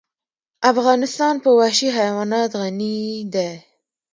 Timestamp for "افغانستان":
0.71-1.33